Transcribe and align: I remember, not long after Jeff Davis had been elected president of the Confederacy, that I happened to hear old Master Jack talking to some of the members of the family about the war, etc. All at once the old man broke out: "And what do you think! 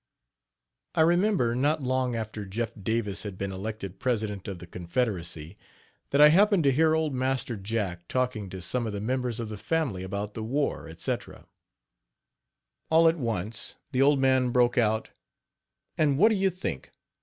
I 0.95 1.01
remember, 1.01 1.53
not 1.53 1.83
long 1.83 2.15
after 2.15 2.43
Jeff 2.43 2.73
Davis 2.81 3.21
had 3.21 3.37
been 3.37 3.51
elected 3.51 3.99
president 3.99 4.47
of 4.47 4.57
the 4.57 4.65
Confederacy, 4.65 5.57
that 6.09 6.19
I 6.19 6.29
happened 6.29 6.63
to 6.63 6.71
hear 6.71 6.95
old 6.95 7.13
Master 7.13 7.55
Jack 7.55 8.07
talking 8.07 8.49
to 8.49 8.63
some 8.63 8.87
of 8.87 8.93
the 8.93 8.99
members 8.99 9.39
of 9.39 9.49
the 9.49 9.59
family 9.59 10.01
about 10.01 10.33
the 10.33 10.41
war, 10.41 10.87
etc. 10.89 11.45
All 12.89 13.07
at 13.07 13.17
once 13.19 13.75
the 13.91 14.01
old 14.01 14.17
man 14.17 14.49
broke 14.49 14.75
out: 14.75 15.11
"And 15.99 16.17
what 16.17 16.29
do 16.29 16.35
you 16.35 16.49
think! 16.49 16.89